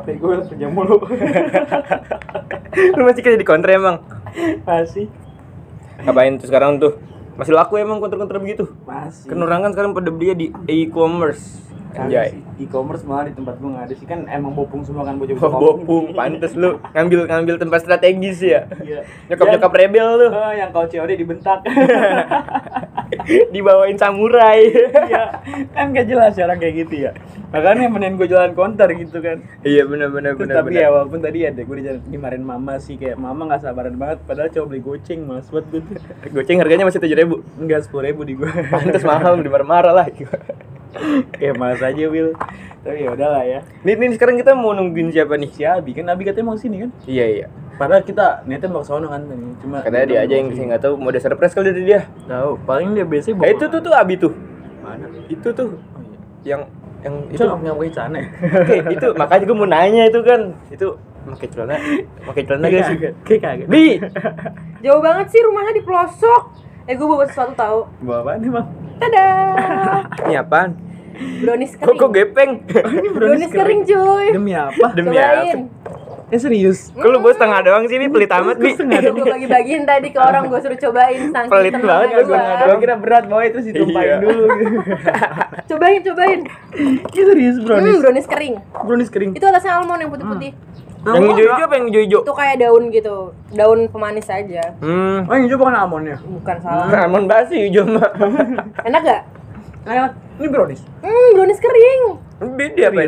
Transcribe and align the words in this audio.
HP 0.00 0.16
gue 0.16 0.34
kerja 0.48 0.66
mulu. 0.72 0.96
Lu 2.96 3.02
masih 3.04 3.20
kerja 3.20 3.36
di 3.36 3.44
kontra 3.44 3.76
emang? 3.76 4.00
Masih. 4.64 5.12
Ngapain 6.00 6.40
tuh 6.40 6.48
sekarang 6.48 6.80
tuh? 6.80 6.96
Masih 7.36 7.52
laku 7.52 7.76
emang 7.76 8.00
kontra-kontra 8.00 8.40
begitu? 8.40 8.72
Masih. 8.88 9.28
Kan 9.28 9.44
orang 9.44 9.68
kan 9.68 9.76
sekarang 9.76 9.92
pada 9.92 10.08
beli 10.08 10.32
di 10.32 10.46
e-commerce. 10.68 11.60
Anjay. 11.90 12.38
E-commerce 12.56 13.02
malah 13.02 13.28
di 13.28 13.34
tempat 13.34 13.58
gue 13.58 13.66
nggak 13.66 13.84
ada 13.90 13.94
sih 13.98 14.06
kan 14.06 14.22
emang 14.30 14.54
bopung 14.54 14.86
semua 14.86 15.02
kan 15.02 15.18
bocah 15.18 15.34
Oh, 15.42 15.58
bopung, 15.58 16.14
pantes 16.14 16.54
lu 16.54 16.78
ngambil 16.94 17.26
ngambil 17.26 17.54
tempat 17.58 17.82
strategis 17.82 18.38
ya. 18.40 18.70
Iya. 18.80 19.04
Nyokap-nyokap 19.28 19.72
rebel 19.74 20.08
lu. 20.16 20.28
Oh, 20.30 20.52
yang 20.54 20.70
kau 20.70 20.86
COD 20.86 21.18
dibentak. 21.18 21.66
Dibawain 23.54 23.96
samurai. 23.96 24.60
Iya. 25.10 25.24
kan 25.70 25.90
gak 25.90 26.06
jelas 26.06 26.34
orang 26.36 26.56
kayak 26.56 26.74
gitu 26.80 26.94
ya. 27.04 27.12
Makanya 27.50 27.90
mending 27.90 28.14
gue 28.14 28.28
jalan 28.28 28.52
counter 28.52 28.86
gitu 28.92 29.18
kan. 29.18 29.42
iya 29.60 29.82
benar 29.82 30.08
benar 30.08 30.38
benar. 30.38 30.62
tapi 30.62 30.76
ya 30.76 30.88
walaupun 30.88 31.18
tadi 31.18 31.42
ada 31.42 31.58
gue 31.58 31.76
dimarahin 32.06 32.42
mama 32.42 32.78
sih 32.78 32.94
kayak 32.94 33.16
mama 33.16 33.44
nggak 33.44 33.60
sabaran 33.60 33.94
banget 33.94 34.22
padahal 34.22 34.48
coba 34.48 34.66
beli 34.68 34.80
goceng 34.80 35.20
mas 35.24 35.46
buat 35.48 35.66
gue 35.66 35.82
Goceng 36.30 36.58
harganya 36.58 36.86
masih 36.86 37.02
tujuh 37.02 37.18
ribu. 37.18 37.36
enggak 37.56 37.82
sepuluh 37.82 38.06
ribu 38.06 38.22
di 38.22 38.34
gue 38.34 38.46
Pantes 38.70 39.02
mahal 39.02 39.34
dimarah-marah 39.36 39.92
lah. 39.92 40.06
ya 41.38 41.52
malas 41.54 41.78
aja 41.80 42.06
Will 42.06 42.34
tapi 42.80 43.04
ya 43.04 43.12
udahlah 43.12 43.44
ya 43.44 43.60
Nih, 43.82 43.94
nih 43.94 44.16
sekarang 44.16 44.34
kita 44.36 44.54
mau 44.54 44.72
nungguin 44.72 45.10
siapa 45.10 45.36
nih? 45.36 45.50
si 45.50 45.62
Abi 45.62 45.92
kan 45.92 46.08
Abi 46.08 46.24
katanya 46.24 46.50
mau 46.50 46.58
sini 46.58 46.82
kan 46.82 46.90
Iya 47.04 47.26
iya. 47.26 47.46
Padahal 47.80 48.04
kita 48.04 48.44
niatnya 48.44 48.68
mau 48.68 48.84
ke 48.84 48.88
sono 48.92 49.08
kan 49.08 49.24
cuma 49.56 49.80
Katanya 49.80 50.04
dia 50.04 50.18
aja 50.20 50.34
yang 50.36 50.52
ke 50.52 50.52
sini 50.52 50.60
saya 50.60 50.66
nggak 50.68 50.82
tahu 50.84 50.94
mau 51.00 51.08
ada 51.08 51.16
surprise 51.18 51.54
kali 51.56 51.72
dari 51.72 51.82
dia. 51.88 52.00
tahu 52.28 52.60
paling 52.68 52.92
dia 52.92 53.08
biasanya 53.08 53.40
Eh 53.40 53.56
itu 53.56 53.64
tuh 53.66 53.80
tuh 53.80 53.92
Abi 53.96 54.14
tuh. 54.14 54.32
mana 54.84 55.08
Itu 55.26 55.48
tuh 55.50 55.68
oh, 55.72 56.00
iya. 56.04 56.18
yang 56.44 56.60
yang 57.00 57.14
itu 57.32 57.40
nggak 57.40 57.72
pakai 57.72 57.92
celana 57.96 58.16
ya 58.20 58.28
Oke, 58.60 58.76
itu 58.92 59.06
makanya 59.16 59.44
gue 59.48 59.56
mau 59.56 59.64
nanya 59.64 60.02
itu 60.04 60.20
kan. 60.20 60.40
Itu 60.68 60.86
pakai 61.20 61.48
celana, 61.48 61.74
pakai 62.28 62.42
celana 62.44 62.66
guys. 62.68 62.84
Kagak, 62.86 63.12
kayak 63.24 63.40
kagak 63.40 63.66
Bi, 63.72 63.84
Jauh 64.84 65.00
banget 65.00 65.26
sih 65.32 65.40
rumahnya 65.40 65.72
di 65.72 65.80
pelosok. 65.80 66.42
Eh 66.84 66.92
gue 66.92 67.06
bawa 67.06 67.24
sesuatu 67.24 67.56
tahu. 67.56 67.80
bawa 68.04 68.20
apaan 68.20 68.38
nih 68.40 68.50
bang 68.52 68.66
Tada. 69.00 69.26
ini 70.28 70.36
apaan? 70.36 70.70
Brownies 71.40 71.72
Kok 71.76 71.84
kering. 71.84 71.96
kok 71.96 72.10
gepeng? 72.12 72.50
Brownies 73.12 73.52
kering 73.52 73.80
cuy. 73.84 74.26
demi 74.32 74.52
apa 74.52 74.86
Demi 74.92 75.12
Cobain. 75.12 75.58
Ya 76.30 76.38
serius 76.38 76.90
Kok 76.90 77.04
lu 77.04 77.18
bawa 77.18 77.32
setengah 77.32 77.58
doang 77.60 77.84
sih, 77.84 77.96
Bi? 77.96 78.06
Pelit 78.06 78.30
amat, 78.30 78.56
Bi. 78.56 78.70
gue 78.72 79.26
bagi-bagiin 79.26 79.82
tadi 79.82 80.08
ke 80.08 80.18
orang 80.18 80.46
gue 80.46 80.58
suruh 80.58 80.78
cobain 80.80 81.20
saking 81.28 81.50
Pelit 81.50 81.74
banget 81.74 82.08
gua. 82.08 82.22
gua 82.22 82.38
setengah 82.38 82.64
gue 82.64 82.76
kira 82.78 82.94
berat 82.96 83.24
bawa 83.26 83.42
itu 83.44 83.58
sih 83.60 83.72
tumpahin 83.72 84.06
Iya. 84.08 84.16
dulu 84.20 84.44
gitu 84.56 84.78
Cobain, 85.70 86.00
cobain. 86.00 86.40
ya 87.10 87.22
serius 87.24 87.56
Hmm, 87.56 87.64
brownies 87.64 87.98
brownies 87.98 88.26
kering. 88.26 88.54
brownies 88.80 89.08
kering 89.08 89.30
Itu 89.32 89.44
atasnya 89.44 89.72
almond 89.76 90.00
yang 90.00 90.10
putih-putih. 90.10 90.52
Yang 91.00 91.16
hijau-hijau 91.24 91.64
apa 91.64 91.74
yang 91.74 91.86
hijau-hijau? 91.88 92.20
Itu 92.20 92.34
kayak 92.34 92.56
daun 92.58 92.82
gitu. 92.90 93.16
Daun 93.50 93.80
pemanis 93.88 94.28
aja. 94.28 94.62
Hmm. 94.78 95.24
oh 95.24 95.32
yang 95.32 95.44
hijau 95.46 95.56
bukan 95.56 95.72
almondnya 95.74 96.16
Bukan 96.20 96.56
salah. 96.60 96.86
Almond 97.02 97.26
basi 97.26 97.66
hijau 97.66 97.88
mah. 97.88 98.04
Enak 98.82 99.02
gak? 99.02 99.22
enak 99.82 100.12
ini 100.36 100.46
brownies 100.46 100.84
Hmm, 101.00 101.28
brownies 101.32 101.56
kering. 101.56 102.02
Beda 102.52 102.84
apa? 102.86 103.00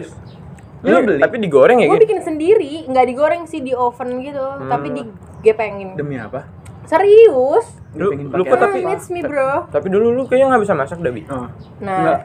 Lu 0.83 0.91
Ini- 0.93 1.05
beli? 1.05 1.21
Tapi 1.21 1.37
digoreng 1.39 1.79
ya, 1.79 1.87
Gue 1.87 1.95
gitu? 1.95 2.05
bikin 2.05 2.21
sendiri, 2.21 2.73
nggak 2.85 3.07
digoreng 3.07 3.43
sih 3.47 3.59
di 3.59 3.71
oven 3.71 4.19
gitu, 4.21 4.43
tapi 4.67 4.87
digepengin. 4.91 5.95
demi 5.95 6.17
apa 6.17 6.43
Serius? 6.85 7.79
Lu, 7.95 8.11
lu 8.11 8.43
kok 8.43 8.53
Hmm, 8.53 8.65
tapi 8.65 8.79
it's 8.91 9.07
me 9.07 9.23
bro. 9.23 9.69
tapi 9.69 9.87
dulu 9.87 10.11
lu 10.11 10.23
kayaknya 10.25 10.51
nggak 10.51 10.63
bisa 10.63 10.75
masak 10.75 10.99
dah, 10.99 11.09
Bi. 11.09 11.23
oh 11.27 11.47
Nah, 11.79 11.97
enggak 11.97 12.19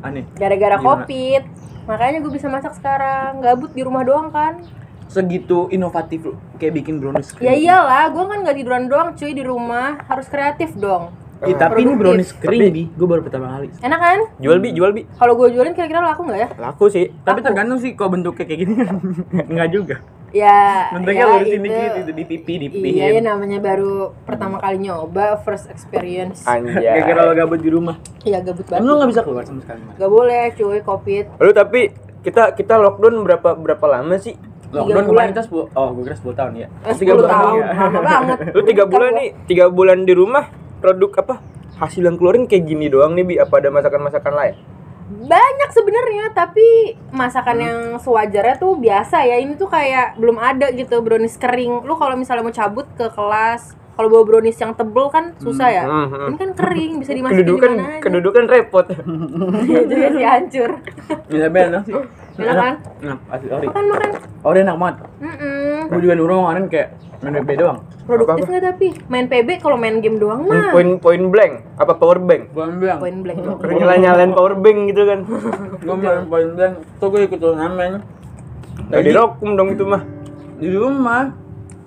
aneh 0.00 0.24
gara-gara 0.32 0.76
covid, 0.78 1.42
makanya 1.84 2.18
gue 2.18 2.32
bisa 2.32 2.48
masak 2.48 2.72
sekarang. 2.72 3.38
Gabut 3.38 3.70
di 3.70 3.82
rumah 3.82 4.02
doang 4.02 4.30
kan? 4.30 4.56
segitu 5.08 5.68
inovatif 5.68 6.20
lu 6.22 6.36
kayak 6.56 6.76
bikin 6.76 7.00
brownies 7.00 7.32
Ya 7.40 7.52
iyalah, 7.52 8.12
gue 8.12 8.20
kan 8.22 8.44
nggak 8.44 8.56
tiduran 8.56 8.84
doang 8.86 9.16
cuy 9.16 9.32
di 9.32 9.40
rumah, 9.40 9.96
harus 10.04 10.28
kreatif 10.28 10.76
dong. 10.76 11.08
Ih, 11.40 11.54
tapi 11.54 11.80
ini 11.80 11.94
brownies 11.94 12.34
kering 12.34 12.60
Tapi- 12.60 12.74
bi 12.74 12.84
gue 12.88 13.06
baru 13.06 13.22
pertama 13.22 13.46
kali 13.52 13.70
Enak 13.78 14.00
kan? 14.00 14.18
Jual, 14.38 14.58
Bi, 14.58 14.68
jual, 14.70 14.90
Bi. 14.90 15.06
Kalau 15.12 15.34
gue 15.34 15.48
jualin 15.48 15.70
kira-kira 15.70 16.02
laku 16.02 16.26
nggak 16.26 16.34
ya? 16.36 16.48
Laku 16.56 16.84
sih. 16.88 17.06
tapi 17.22 17.38
Aku. 17.38 17.46
tergantung 17.46 17.78
sih 17.78 17.94
kalau 17.94 18.10
bentuknya 18.12 18.42
kayak 18.42 18.60
gini 18.60 18.74
enggak 19.50 19.70
juga 19.70 19.96
Ya, 20.28 20.92
bentuknya 20.92 21.24
ya 21.24 21.32
lurusin 21.32 21.60
dikit 21.62 21.92
itu 21.96 22.12
di 22.12 22.24
pipi 22.26 22.54
di 22.58 22.66
pipi 22.68 22.88
Iya, 22.92 23.06
ya 23.14 23.20
namanya 23.24 23.58
baru 23.58 24.12
pertama 24.22 24.58
kali 24.58 24.76
nyoba, 24.78 25.38
first 25.38 25.66
experience. 25.68 26.44
Anjay. 26.44 26.84
gara-gara 26.84 27.22
lo 27.22 27.32
gabut 27.34 27.56
di 27.58 27.70
rumah 27.70 27.96
Iya 28.20 28.42
gabut 28.42 28.66
lu 28.66 28.74
banget. 28.74 28.92
nggak 28.92 29.08
bisa 29.08 29.22
keluar 29.22 29.42
sama 29.42 29.60
sekali 29.62 29.80
Mas? 29.80 29.94
Gak 29.94 30.10
boleh 30.10 30.42
cuy, 30.52 30.78
covid. 30.82 31.24
Lu 31.34 31.50
tapi 31.50 31.80
kita 32.20 32.52
kita 32.52 32.74
lockdown 32.76 33.14
berapa 33.22 33.54
berapa 33.54 33.86
lama 33.88 34.18
sih? 34.18 34.34
lockdown 34.68 35.06
kemarin 35.06 35.30
kita 35.32 35.42
10 35.44 35.64
oh 35.72 35.88
gue 35.94 36.02
kira 36.04 36.16
10 36.18 36.28
tahun 36.34 36.52
ya 36.56 36.68
Eh, 36.82 36.92
Tiga 36.92 37.12
10 37.14 37.16
bulan 37.16 37.30
tahun, 37.32 37.56
ya. 37.56 37.68
lama 37.72 38.00
banget. 38.02 38.38
Lu 38.50 38.60
tiga 38.62 38.84
bulan 38.84 39.10
nih, 39.14 39.28
tiga 39.46 39.66
bulan 39.70 39.98
di 40.02 40.12
rumah 40.12 40.44
produk 40.78 41.10
apa? 41.18 41.34
Hasil 41.76 42.02
yang 42.02 42.14
keluarin 42.14 42.44
kayak 42.44 42.64
gini 42.64 42.86
doang 42.86 43.12
nih, 43.12 43.22
Bi. 43.22 43.34
Apa 43.36 43.58
ada 43.58 43.68
masakan-masakan 43.68 44.32
lain? 44.32 44.54
Banyak 45.08 45.70
sebenarnya, 45.70 46.24
tapi 46.32 46.66
masakan 47.10 47.56
Hmm. 47.56 47.64
yang 47.64 47.78
sewajarnya 47.96 48.56
tuh 48.56 48.76
biasa 48.76 49.22
ya. 49.22 49.36
Ini 49.36 49.54
tuh 49.54 49.66
kayak 49.66 50.14
belum 50.14 50.36
ada 50.36 50.68
gitu 50.70 50.98
brownies 50.98 51.34
kering. 51.34 51.82
Lu 51.82 51.94
kalau 51.94 52.12
misalnya 52.12 52.42
mau 52.42 52.52
cabut 52.52 52.84
ke 52.92 53.08
kelas, 53.08 53.72
kalau 53.94 54.08
bawa 54.08 54.24
brownies 54.24 54.54
yang 54.56 54.72
tebel 54.72 55.08
kan 55.08 55.32
susah 55.38 55.68
ya. 55.68 55.82
Hmm, 55.82 56.06
hmm. 56.06 56.26
Ini 56.26 56.36
kan 56.36 56.50
kering, 56.54 56.92
bisa 56.98 57.12
dimasukin 57.12 57.40
Kedudukan 57.40 57.70
di 57.70 57.78
mana 57.78 57.88
aja. 57.88 58.00
kedudukan 58.00 58.44
repot. 58.46 58.86
Iya 59.64 59.80
juga 59.82 60.06
sih 60.10 60.24
hancur. 60.24 60.70
Tapi 61.24 61.58
enak 61.62 61.82
sih 61.84 61.94
Enak 62.38 62.54
kan? 62.54 62.74
enak 63.00 63.18
asli 63.28 63.48
ori 63.50 63.66
Makan 63.66 63.84
makan. 63.88 64.10
ori 64.44 64.58
enak 64.60 64.76
banget 64.78 64.96
Mm-mm. 65.18 65.57
Gue 65.88 66.00
juga 66.00 66.14
di 66.14 66.22
rumah 66.22 66.38
kemarin 66.46 66.64
kayak 66.66 66.88
main 67.18 67.34
BP 67.36 67.50
doang 67.56 67.78
Produktif 68.04 68.46
nggak 68.46 68.64
tapi 68.64 68.86
main 69.06 69.26
PB 69.26 69.48
kalau 69.58 69.76
main 69.76 70.00
game 70.00 70.16
doang 70.16 70.48
mah. 70.48 70.72
Point 70.72 70.96
point 70.96 71.28
blank 71.28 71.60
apa 71.76 71.92
power 71.92 72.16
bank? 72.16 72.48
gue 72.48 72.64
bilang 72.74 72.98
Point 72.98 73.20
blank 73.20 73.38
doang. 73.38 73.58
Nyala 73.60 73.94
nyalain 73.96 74.32
power 74.32 74.54
bank 74.54 74.78
gitu 74.86 75.02
kan. 75.04 75.18
gue 75.84 75.94
main 75.94 76.24
poin 76.24 76.48
bilang 76.50 76.74
tuh 76.96 77.06
gue 77.06 77.20
ikut 77.24 77.36
turnamen 77.36 78.00
Gak 78.88 79.02
dirokum 79.02 79.52
dong 79.54 79.70
itu 79.70 79.84
mah. 79.84 80.00
di 80.56 80.68
rumah 80.68 81.36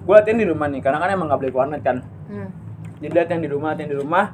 gue 0.02 0.14
latihan 0.14 0.38
di 0.38 0.46
rumah 0.46 0.66
nih 0.66 0.80
karena 0.80 0.98
kan 0.98 1.10
emang 1.10 1.28
gak 1.28 1.40
boleh 1.40 1.52
ke 1.52 1.58
warnet 1.58 1.82
kan 1.82 1.98
Hmm. 2.26 2.48
jadi 2.98 3.14
latihan 3.18 3.42
di 3.42 3.50
rumah 3.50 3.74
latihan 3.74 3.90
di 3.90 3.98
rumah 3.98 4.26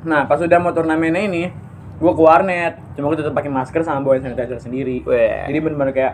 nah 0.00 0.24
pas 0.24 0.38
udah 0.38 0.56
mau 0.56 0.70
turnamennya 0.70 1.22
ini 1.22 1.42
gue 1.94 2.12
ke 2.12 2.22
warnet 2.22 2.80
cuma 2.92 3.06
gue 3.06 3.18
tetap 3.18 3.30
pakai 3.30 3.46
masker 3.48 3.82
sama 3.82 4.00
bawa 4.00 4.16
sanitizer 4.16 4.56
sendiri 4.56 5.04
Weh. 5.04 5.44
jadi 5.44 5.58
bener-bener 5.58 5.92
kayak 5.92 6.12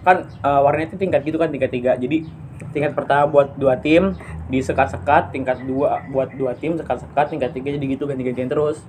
kan 0.00 0.26
eh, 0.26 0.60
warnet 0.64 0.92
itu 0.92 0.98
tingkat 0.98 1.20
gitu 1.24 1.36
kan 1.36 1.52
tingkat 1.52 1.70
tiga 1.70 1.92
jadi 1.96 2.24
tingkat 2.72 2.92
pertama 2.92 3.24
buat 3.28 3.48
dua 3.56 3.76
tim 3.80 4.16
disekat-sekat 4.52 5.32
tingkat 5.32 5.60
dua 5.64 6.04
buat 6.12 6.28
dua 6.36 6.52
tim 6.56 6.76
sekat-sekat 6.76 7.26
tingkat 7.32 7.50
tiga 7.56 7.72
jadi 7.76 7.86
gitu 7.96 8.04
ganti-gantian 8.08 8.48
terus 8.48 8.80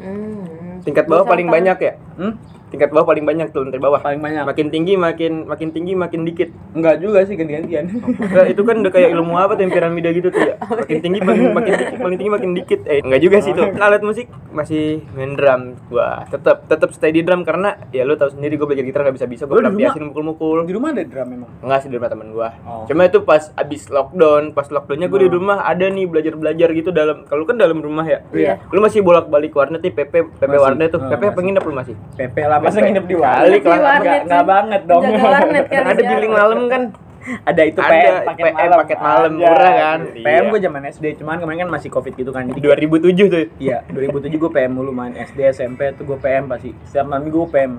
Hmm. 0.00 0.80
Tingkat 0.80 1.04
bawah 1.04 1.28
paling 1.28 1.44
banyak 1.44 1.76
ya? 1.76 1.92
Hmm? 2.20 2.32
Tingkat 2.70 2.94
bawah 2.94 3.02
paling 3.02 3.26
banyak 3.26 3.50
tuh 3.50 3.66
lantai 3.66 3.82
bawah. 3.82 3.98
paling 3.98 4.22
banyak 4.22 4.46
Makin 4.46 4.70
tinggi 4.70 4.94
makin 4.94 5.42
makin 5.42 5.74
tinggi 5.74 5.98
makin 5.98 6.22
dikit. 6.22 6.54
enggak 6.70 7.02
juga 7.02 7.26
sih 7.26 7.34
ganti-gantian 7.34 7.90
Nah, 8.30 8.46
itu 8.46 8.62
kan 8.62 8.78
udah 8.78 8.92
kayak 8.94 9.10
ilmu 9.10 9.34
apa 9.34 9.58
tuh 9.58 9.66
piramida 9.66 10.12
gitu 10.12 10.30
tuh 10.30 10.38
ya. 10.38 10.54
Makin 10.80 10.98
tinggi 11.00 11.18
makin 11.18 11.50
makin 11.50 11.72
dikit, 11.74 11.96
paling 11.98 12.16
tinggi 12.16 12.30
makin 12.30 12.50
dikit. 12.54 12.80
Eh, 12.86 13.02
enggak 13.02 13.20
juga 13.20 13.36
sih 13.40 13.50
itu. 13.50 13.62
Alat 13.74 14.02
musik 14.02 14.30
masih 14.50 15.02
main 15.12 15.34
drum 15.34 15.62
gua. 15.88 16.22
Tetap 16.26 16.66
tetap 16.66 16.94
stay 16.94 17.10
di 17.10 17.22
drum 17.22 17.42
karena 17.42 17.74
ya 17.90 18.02
lu 18.02 18.14
tahu 18.14 18.30
sendiri 18.30 18.54
gua 18.54 18.70
belajar 18.70 18.84
gitar 18.84 19.00
gak 19.02 19.16
bisa-bisa 19.16 19.42
gua 19.44 19.50
di 19.50 19.56
rumah? 19.56 19.66
pelampiasin 19.66 20.02
mukul-mukul. 20.06 20.58
di 20.62 20.72
rumah 20.72 20.88
ada 20.92 21.02
drum 21.02 21.26
memang 21.26 21.50
Enggak 21.60 21.78
sih 21.80 21.88
di 21.88 21.96
rumah 21.96 22.06
temen 22.08 22.28
gua. 22.30 22.48
Oh. 22.62 22.86
Cuma 22.86 23.02
itu 23.02 23.18
pas 23.20 23.42
abis 23.52 23.82
lockdown, 23.88 24.42
pas 24.52 24.66
lockdownnya 24.68 25.08
gua 25.08 25.18
di 25.18 25.26
Oh. 25.26 25.34
rumah 25.34 25.58
ada 25.64 25.86
nih 25.86 26.06
belajar-belajar 26.06 26.68
gitu 26.70 26.90
dalam 26.90 27.26
kalau 27.26 27.42
kan 27.42 27.58
dalam 27.58 27.82
rumah 27.82 28.06
ya. 28.06 28.22
Iya. 28.30 28.62
Lu 28.70 28.78
masih 28.78 29.02
bolak-balik 29.02 29.50
warnet 29.52 29.82
nih 29.82 29.90
PP 29.90 30.38
PP 30.38 30.52
warnet 30.54 30.90
tuh. 30.90 31.00
Oh, 31.00 31.10
PP 31.10 31.22
masih. 31.26 31.42
nginep 31.42 31.64
lu 31.64 31.74
masih? 31.74 31.94
PP 32.12 32.36
lah 32.42 32.58
masa 32.58 32.78
nginep 32.78 33.04
di 33.04 33.16
Kali 33.16 33.22
warnet 33.22 33.60
enggak 33.62 34.02
sih. 34.12 34.24
enggak 34.24 34.44
banget 34.44 34.82
dong 34.84 35.02
Jaga 35.02 35.18
warnet 35.24 35.64
kali 35.66 35.86
Ada 35.86 36.02
billing 36.04 36.32
malam 36.32 36.60
kan? 36.66 36.82
ada 37.20 37.62
itu 37.62 37.76
Ada, 37.76 37.92
PM 37.92 38.14
paket 38.24 38.42
PM 38.42 38.56
malam 38.56 38.78
paket 38.80 38.98
malam, 38.98 39.30
murah 39.36 39.72
kan? 39.76 39.98
PM 40.10 40.24
Iya. 40.24 40.50
gue 40.50 40.58
zaman 40.62 40.82
SD 40.88 41.04
cuman 41.16 41.36
kemarin 41.36 41.58
kan 41.60 41.70
masih 41.70 41.88
covid 41.88 42.12
gitu 42.14 42.30
kan 42.30 42.48
Di 42.48 42.56
jadi 42.56 42.88
2007 42.88 43.28
tuh. 43.28 43.44
iya 43.58 43.84
2007 43.86 44.32
gue 44.34 44.50
PM 44.50 44.72
mulu 44.72 44.88
main 44.90 45.12
SD 45.12 45.38
SMP 45.50 45.92
tuh 45.92 46.04
gue 46.06 46.16
PM 46.16 46.48
pasti 46.48 46.72
setiap 46.82 47.06
malam 47.06 47.22
minggu 47.22 47.38
gue 47.38 47.50
PM 47.50 47.72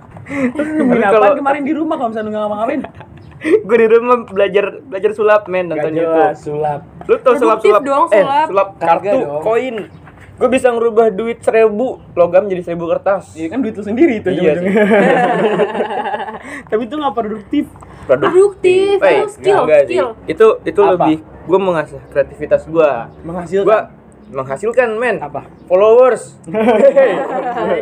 kenapa 0.87 1.09
kalau- 1.11 1.35
kemarin 1.35 1.61
di 1.61 1.73
rumah 1.73 1.95
kalau 1.95 2.09
misalnya 2.09 2.29
nggak 2.29 2.43
ngapa-ngapain 2.43 2.81
gue 3.65 3.77
di 3.79 3.87
rumah 3.89 4.17
belajar 4.23 4.65
belajar 4.83 5.11
sulap 5.11 5.41
men 5.47 5.65
Gak 5.65 5.73
nonton 5.75 5.91
jelas 5.91 6.05
YouTube. 6.37 6.37
sulap 6.53 6.81
Lu 7.01 7.15
tau 7.17 7.33
sulap 7.33 7.57
Produktif 7.57 7.71
sulap? 7.73 7.81
dong, 7.83 8.05
Eh, 8.05 8.21
sulap. 8.21 8.47
sulap 8.47 8.67
Kagak 8.77 8.93
kartu, 9.01 9.17
koin. 9.41 9.75
Gue 10.41 10.49
bisa 10.49 10.67
ngerubah 10.67 11.13
duit 11.13 11.38
seribu 11.39 12.01
logam 12.11 12.49
jadi 12.49 12.61
seribu 12.63 12.89
kertas. 12.89 13.29
Iya 13.31 13.47
kan 13.47 13.61
duit 13.61 13.77
lu 13.77 13.83
sendiri 13.83 14.17
itu 14.17 14.29
Iya 14.31 14.57
tapi 16.67 16.81
itu 16.81 16.95
nggak 16.95 17.13
produktif 17.13 17.65
Produktif, 18.03 18.97
Eh, 18.97 19.21
itu 19.21 19.29
skill, 19.29 19.61
enggak 19.63 19.81
sih. 19.81 19.93
skill. 19.93 20.07
Itu 20.25 20.47
itu 20.65 20.81
Apa? 20.81 20.91
lebih 20.97 21.17
gue 21.21 21.59
mengasah 21.61 22.01
kreativitas 22.09 22.65
gue. 22.65 22.89
menghasilkan 23.21 23.67
Gue 23.67 23.79
menghasilkan 24.31 24.89
men 24.95 25.17
Apa? 25.19 25.45
followers 25.67 26.41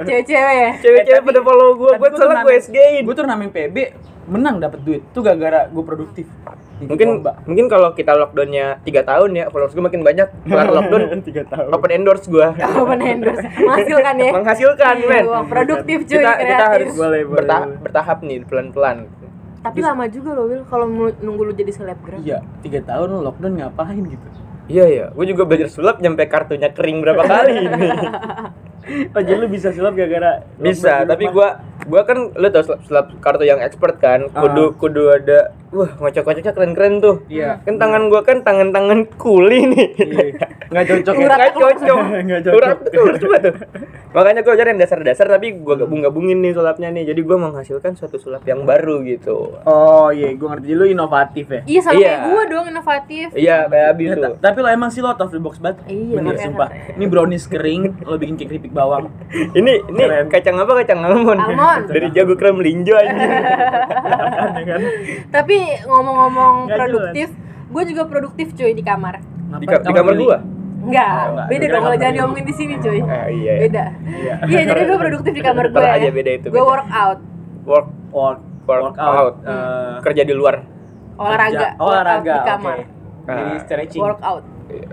Cewek-cewek 0.02 0.56
ya. 0.58 0.72
cewek-cewek 0.80 1.22
pada 1.24 1.40
follow 1.40 1.70
gue 1.78 1.92
gue 1.94 2.10
gua 2.10 2.20
salah 2.20 2.44
gue 2.44 2.54
SG-in 2.60 3.04
Gue 3.06 3.16
turnamen 3.16 3.50
PB 3.50 3.76
menang 4.28 4.60
dapat 4.60 4.84
duit. 4.84 5.02
Itu 5.04 5.24
gara-gara 5.24 5.66
gue 5.66 5.82
produktif. 5.82 6.28
Mungkin 6.82 7.08
lomba. 7.18 7.32
mungkin 7.44 7.66
kalau 7.66 7.92
kita 7.92 8.12
lockdownnya 8.14 8.80
tiga 8.82 9.02
tahun 9.02 9.30
ya 9.34 9.46
followers 9.48 9.72
gue 9.72 9.82
makin 9.82 10.00
banyak 10.00 10.28
kelar 10.48 10.70
lockdown 10.70 11.20
tiga 11.22 11.44
tahun. 11.46 11.68
open 11.70 11.92
endorse 11.94 12.26
gue 12.26 12.48
Open 12.56 13.00
endorse. 13.02 13.44
Menghasilkan 13.58 14.16
ya. 14.16 14.32
menghasilkan 14.32 14.96
men 15.02 15.24
Wah, 15.26 15.44
produktif 15.44 15.98
cuy, 16.04 16.16
kita 16.16 16.32
kita 16.32 16.40
kreatif. 16.40 16.68
harus 16.70 16.92
Boleh, 16.94 17.22
boleh, 17.22 17.22
berta- 17.26 17.66
boleh. 17.66 17.78
bertahap 17.82 18.18
nih 18.22 18.38
pelan-pelan 18.44 18.98
Tapi 19.60 19.80
lama 19.82 20.08
juga 20.08 20.30
loh 20.32 20.48
Will 20.48 20.64
kalau 20.64 20.88
nunggu 21.14 21.42
lu 21.44 21.52
jadi 21.52 21.68
selebgram. 21.70 22.24
Iya, 22.24 22.40
tiga 22.60 22.80
tahun 22.82 23.08
lo 23.10 23.20
lockdown 23.26 23.54
ngapain 23.58 24.00
gitu? 24.02 24.28
iya 24.66 24.86
iya 24.86 25.06
gue 25.10 25.26
juga 25.26 25.44
belajar 25.44 25.66
sulap 25.68 25.98
nyampe 25.98 26.24
kartunya 26.26 26.70
kering 26.70 27.02
berapa 27.02 27.20
kali 27.20 27.54
ini 27.60 27.90
Oh 29.12 29.20
jadi 29.20 29.36
lu 29.36 29.48
bisa 29.48 29.70
sulap 29.70 29.94
gara-gara 29.94 30.46
bisa 30.56 31.04
tapi 31.04 31.26
gua 31.28 31.58
gua 31.84 32.02
kan 32.04 32.30
lu 32.30 32.48
tau 32.48 32.62
sulap, 32.64 32.82
sulap 32.84 33.06
kartu 33.18 33.44
yang 33.44 33.58
expert 33.60 33.98
kan 33.98 34.30
kudu 34.30 34.74
kudu 34.76 35.10
ada 35.12 35.54
wah 35.72 35.92
ngocok-ngocoknya 35.96 36.52
keren-keren 36.52 36.94
tuh 36.98 37.16
Iya. 37.26 37.62
kan 37.62 37.76
tangan 37.76 38.08
gua 38.08 38.22
kan 38.22 38.42
tangan-tangan 38.42 39.06
kuli 39.16 39.66
nih 39.68 39.88
Iya. 39.96 40.26
Nggak 40.68 40.86
cocok 40.88 41.14
ya. 41.14 41.26
nggak 41.26 41.52
cocok 41.52 42.00
Nggak 42.26 42.42
cocok. 42.42 42.58
urat 42.58 42.78
betul 42.80 43.10
coba 43.20 43.38
tuh 43.40 43.54
makanya 44.10 44.42
gua 44.42 44.54
ajarin 44.56 44.76
dasar-dasar 44.76 45.26
tapi 45.28 45.54
gua 45.56 45.78
gabung-gabungin 45.78 46.40
nih 46.40 46.52
sulapnya 46.52 46.90
nih 46.90 47.04
jadi 47.08 47.22
gua 47.22 47.38
menghasilkan 47.40 47.94
suatu 47.94 48.18
sulap 48.18 48.42
yang 48.44 48.64
baru 48.64 49.02
gitu 49.04 49.62
Oh 49.62 50.10
iya, 50.10 50.32
gue 50.32 50.46
ngerti. 50.46 50.72
Lu 50.72 50.84
inovatif 50.84 51.46
ya. 51.48 51.62
Iya 51.64 51.80
sama 51.82 51.96
Iya. 51.96 52.08
kayak 52.08 52.22
gua 52.26 52.42
dong 52.48 52.66
inovatif. 52.68 53.28
iya 53.34 53.58
kayak 53.66 53.88
Abi 53.88 54.04
Ya, 54.04 54.12
tuh 54.12 54.22
ta- 54.34 54.38
tapi 54.44 54.58
lo 54.58 54.68
emang 54.68 54.90
sih 54.90 55.00
lo 55.00 55.10
out 55.10 55.20
of 55.20 55.30
the 55.30 55.38
box 55.38 55.58
banget. 55.58 55.86
Iya, 55.86 56.16
Bener 56.16 56.36
sumpah. 56.36 56.70
Ini 56.92 57.06
brownies 57.06 57.46
kering, 57.46 58.02
lo 58.02 58.16
bikin 58.16 58.36
kayak 58.36 58.50
keripik 58.50 58.72
bawang. 58.72 59.14
ini 59.52 59.84
ini 59.86 60.02
Keren. 60.02 60.26
kacang 60.28 60.58
apa 60.58 60.72
kacang 60.76 61.00
almond 61.00 61.38
Almond. 61.38 61.86
dari 61.88 62.10
jago 62.10 62.34
krem 62.34 62.58
linjo 62.58 62.94
aja 62.94 63.14
kan? 64.66 64.82
Ngomong-ngomong 65.82 66.54
produktif, 66.70 67.28
gue 67.70 67.84
juga 67.86 68.04
produktif 68.06 68.48
cuy 68.54 68.72
di 68.72 68.82
kamar. 68.82 69.20
di, 69.56 69.66
ka- 69.66 69.82
di 69.82 69.92
kamar 69.92 70.14
gua 70.16 70.38
Enggak, 70.80 71.12
Oh, 71.12 71.30
enggak. 71.34 71.48
beda 71.50 71.66
dong 71.68 71.84
kalau 71.84 71.98
jangan 71.98 72.14
diomongin 72.16 72.46
di 72.46 72.56
sini 72.56 72.74
cuy. 72.78 73.00
Ah, 73.02 73.28
iya, 73.28 73.52
iya. 73.52 73.54
Beda. 73.62 73.86
Iya, 74.00 74.34
jadi 74.70 74.82
gue 74.82 74.98
produktif 74.98 75.32
di 75.34 75.44
kamar 75.44 75.66
gue. 75.68 75.84
Aja 75.84 76.10
beda 76.10 76.32
itu, 76.34 76.48
Gue 76.48 76.64
workout, 76.64 77.20
work 77.64 77.88
Work, 78.10 78.40
Workout. 78.66 79.36
Eh, 79.42 79.96
kerja 80.00 80.24
di 80.24 80.32
luar 80.32 80.62
olahraga, 81.16 81.74
olahraga 81.76 82.22
workout 82.22 82.38
di 82.38 82.42
kamar. 82.46 82.78
oke. 82.78 82.86
Jadi 83.28 83.54
stretching. 83.60 84.02
Workout. 84.02 84.44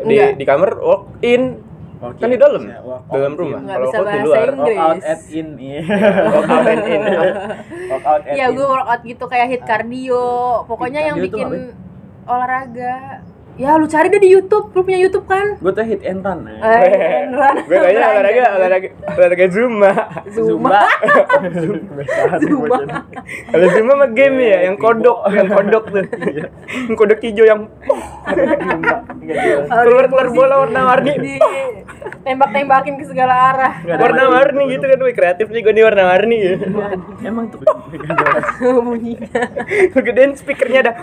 di 0.02 0.16
di 0.32 0.44
kamar 0.44 0.70
walk 0.74 1.02
in 1.20 1.60
Oke. 1.96 2.18
kan 2.18 2.28
di 2.28 2.36
dalam 2.36 2.62
Ya, 2.62 2.78
dalam 3.08 3.32
in. 3.32 3.38
rumah 3.38 3.58
Nggak 3.58 3.72
kalau 3.72 3.86
bisa 3.86 3.96
workout 3.96 4.04
di 4.06 4.18
bahasa 4.18 4.26
luar 4.26 4.46
Inggris. 4.46 4.76
Workout 4.76 5.02
at 5.02 5.20
in, 5.30 5.48
iya. 5.56 5.80
workout 6.34 6.66
and 6.66 6.84
in 6.86 7.00
Workout 7.92 8.22
at 8.22 8.34
Iya, 8.34 8.46
in. 8.46 8.54
gue 8.54 8.66
workout 8.66 9.00
gitu 9.02 9.24
kayak 9.26 9.46
hit 9.48 9.62
cardio. 9.64 10.24
Pokoknya 10.64 11.00
Hit 11.00 11.08
yang 11.08 11.16
cardio 11.16 11.26
bikin 11.32 11.48
olahraga. 12.26 12.94
Ya, 13.56 13.80
lu 13.80 13.88
cari 13.88 14.12
deh 14.12 14.20
di 14.20 14.28
YouTube. 14.28 14.68
Lu 14.76 14.84
punya 14.84 15.00
YouTube 15.00 15.24
kan? 15.24 15.56
Gue 15.56 15.72
tuh 15.72 15.80
hit 15.80 16.04
and 16.04 16.20
run. 16.20 16.44
ya. 16.44 16.60
Eh, 16.60 17.24
run. 17.32 17.56
gue 17.68 17.78
tanya 17.80 18.04
olahraga 18.12 18.44
olahraga 18.52 18.88
olahraga 19.16 19.46
zumba 19.48 19.92
Zumba. 20.28 20.80
Zumba. 22.44 22.76
kalau 23.48 23.66
zumba 23.72 23.92
mah 23.96 24.10
game 24.12 24.36
ya 24.38 24.58
yang 24.68 24.76
kodok 24.76 25.24
yang 25.32 25.48
kodok 25.48 25.84
tuh 25.88 26.04
yang 26.68 26.96
kodok 26.96 27.20
hijau 27.24 27.44
yang 27.48 27.60
keluar 29.66 30.04
keluar 30.06 30.28
bola 30.30 30.54
warna-warni 30.66 31.12
Di 31.16 31.34
tembak-tembakin 32.22 32.94
ke 32.98 33.04
segala 33.06 33.34
arah. 33.54 33.72
warna-warni 33.86 34.62
gitu 34.76 34.84
kan 34.84 34.98
kreatif 35.12 35.46
nih 35.48 35.60
gue 35.62 35.72
nih 35.72 35.84
warna-warni 35.86 36.36
ya 36.36 36.54
Emang 37.24 37.48
tuh. 37.48 37.60
Bunyinya. 38.60 39.40
gedein 39.96 40.36
speakernya 40.36 40.80
dah 40.84 40.94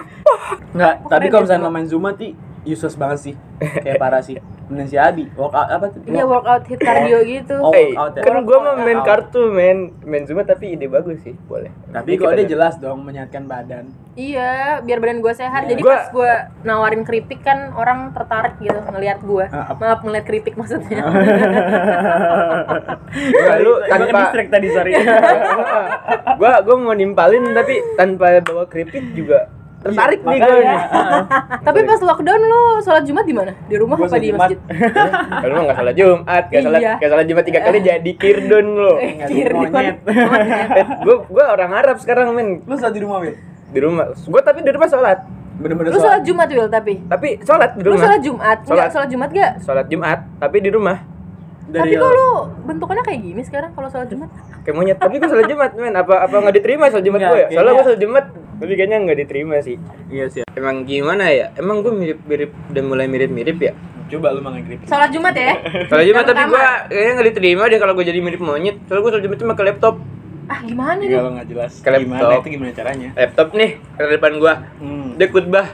Enggak, 0.74 0.96
tapi 1.08 1.28
kalau 1.30 1.46
ya, 1.46 1.58
misalnya 1.58 1.70
main 1.70 1.88
Zumba 1.88 2.14
ti 2.14 2.34
useless 2.64 2.96
banget 2.96 3.20
sih. 3.22 3.36
Kayak 3.60 3.96
parah 3.98 4.20
sih. 4.20 4.40
Mending 4.64 4.88
si 4.88 4.96
Abi, 4.96 5.28
workout 5.34 5.68
apa 5.68 5.86
tuh? 5.88 6.00
Iya, 6.04 6.24
workout 6.24 6.64
hit 6.66 6.80
cardio 6.80 7.20
gitu. 7.22 7.56
Oh, 7.58 7.70
Eh, 7.70 7.92
workout 7.92 8.14
ya. 8.16 8.22
kan 8.24 8.36
gue 8.42 8.58
mah 8.58 8.76
main 8.78 9.00
kartu 9.02 9.42
main 9.50 9.78
main 10.02 10.24
zumba 10.24 10.44
tapi 10.44 10.72
ide 10.72 10.88
bagus 10.88 11.20
sih 11.20 11.36
boleh 11.44 11.68
Tapi 11.90 12.16
kok 12.16 12.32
dia 12.34 12.48
jelas 12.48 12.76
dong 12.78 13.04
menyehatkan 13.04 13.44
badan. 13.44 13.92
Iya, 14.14 14.80
biar 14.80 14.98
badan 14.98 15.20
gue 15.20 15.34
sehat. 15.34 15.66
Jadi 15.66 15.80
Gua- 15.80 16.00
pas 16.00 16.08
gue 16.10 16.32
nawarin 16.64 17.04
keripik 17.04 17.42
kan 17.42 17.74
orang 17.74 18.12
tertarik 18.12 18.56
gitu 18.58 18.80
ngelihat 18.80 19.20
gue. 19.20 19.46
Ah, 19.46 19.68
apa? 19.70 19.82
Maaf 19.84 20.02
ngeliat 20.02 20.24
keripik 20.24 20.56
maksudnya. 20.56 21.04
Enggak, 23.14 23.58
lu 23.60 23.74
tanpa 23.86 24.18
distract 24.22 24.50
tadi 24.50 24.68
sorry. 24.70 24.92
gua 26.40 26.60
gua 26.62 26.76
mau 26.78 26.94
nimpalin 26.94 27.54
tapi 27.54 27.78
tanpa 27.94 28.42
bawa 28.42 28.66
keripik 28.66 29.14
juga 29.14 29.50
tertarik 29.84 30.20
nih 30.22 30.40
gue 30.40 30.58
ah. 30.64 30.82
Tapi 31.68 31.80
pas 31.84 32.00
lockdown 32.02 32.42
lu 32.42 32.62
sholat 32.80 33.04
Jumat 33.04 33.24
di 33.24 33.32
mana? 33.32 33.52
Di 33.62 33.76
rumah 33.76 33.96
Gua 33.96 34.06
apa 34.06 34.12
sholat 34.12 34.24
di 34.24 34.32
masjid? 34.32 34.58
kalau 35.44 35.54
mah 35.54 35.64
nggak 35.64 35.78
salah 35.78 35.94
jumat 35.94 36.44
nggak 36.46 36.62
salah 36.62 36.80
Iya. 36.80 36.94
nggak 36.96 37.10
salah 37.10 37.26
jumat 37.26 37.44
tiga 37.44 37.60
kali 37.62 37.78
jadi 37.80 38.12
kirdun 38.14 38.68
lo 38.74 38.94
Eh, 38.98 39.12
kiri 39.26 39.54
monyet. 39.54 39.96
eh, 40.02 40.86
gua 41.02 41.16
gua 41.26 41.44
orang 41.52 41.72
Arab 41.74 41.98
sekarang 41.98 42.32
men 42.32 42.64
Lu 42.64 42.76
saat 42.76 42.92
di 42.92 43.00
rumah, 43.00 43.20
Wil? 43.20 43.36
di 43.68 43.80
rumah 43.80 44.06
gua 44.16 44.42
tapi 44.42 44.60
di 44.60 44.70
rumah 44.70 44.88
sholat 44.88 45.20
Bener-bener 45.54 45.90
Lu 45.90 46.00
sholat 46.00 46.22
Jumat 46.22 46.48
Wil 46.48 46.68
tapi? 46.68 46.94
tapi 47.04 47.28
sholat 47.40 47.70
di 47.74 47.82
Lu 47.82 47.92
rumah 47.92 48.02
sholat 48.02 48.20
Jumat? 48.20 48.58
Enggak, 48.60 48.68
Sholat. 48.70 48.90
sholat 48.90 49.10
Jumat 49.10 49.30
gak? 49.32 49.52
sholat 49.62 49.86
jumat 49.88 50.20
tapi 50.38 50.58
di 50.60 50.70
rumah 50.70 50.98
Tapi 51.66 51.92
kok 51.92 52.10
lu 52.10 52.30
bentukannya 52.64 53.04
kayak 53.04 53.20
gini 53.22 53.42
sekarang 53.42 53.72
kalau 53.72 53.88
sholat 53.88 54.08
Jumat? 54.08 54.30
kayak 54.62 54.74
monyet 54.74 54.96
tapi 54.96 55.16
gua 55.18 55.28
sholat 55.28 55.46
jumat 55.46 55.72
men 55.74 55.92
apa 55.94 56.24
apa 56.24 56.36
nggak 56.38 56.56
diterima 56.56 56.88
sholat 56.88 57.04
jumat 57.04 57.20
gua 57.22 57.36
ya 57.38 57.48
soalnya 57.52 57.72
gua 57.74 57.84
sholat 57.84 58.00
jumat 58.00 58.26
tapi 58.56 58.74
kayaknya 58.74 58.98
nggak 59.02 59.18
diterima 59.20 59.56
sih 59.60 59.78
Iya 60.08 60.26
sih. 60.28 60.42
emang 60.54 60.84
gimana 60.84 61.28
ya 61.28 61.52
emang 61.56 61.82
gua 61.82 61.92
mirip 61.92 62.20
mirip 62.24 62.52
udah 62.70 62.84
mulai 62.84 63.06
mirip 63.06 63.30
mirip 63.30 63.60
ya 63.60 63.74
Coba 64.04 64.30
lu 64.30 64.44
makan 64.44 64.62
keripik. 64.64 64.86
Sholat 64.86 65.10
Jumat 65.10 65.34
ya? 65.34 65.58
Kalau 65.90 66.04
Jumat 66.04 66.24
tapi 66.24 66.44
gua 66.46 66.86
kayaknya 66.86 67.12
nggak 67.16 67.28
diterima 67.34 67.64
deh 67.66 67.80
kalau 67.82 67.94
gua 67.96 68.06
jadi 68.06 68.20
mirip 68.20 68.38
monyet. 68.38 68.78
Soalnya 68.86 69.02
gua 69.02 69.12
sholat 69.12 69.24
Jumat 69.26 69.38
cuma 69.40 69.54
ke 69.56 69.64
laptop. 69.64 69.96
Ah 70.46 70.60
gimana 70.62 71.00
nih? 71.00 71.08
Kalau 71.10 71.32
nggak 71.34 71.48
jelas. 71.50 71.72
Ke 71.80 71.90
Gimana 71.98 72.20
laptop. 72.22 72.38
itu 72.38 72.50
gimana 72.52 72.72
caranya? 72.76 73.10
Laptop 73.16 73.48
nih 73.56 73.70
ke 73.80 74.12
depan 74.12 74.32
gua. 74.38 74.54
Hmm. 74.78 75.10
Dia 75.16 75.28
khutbah. 75.28 75.66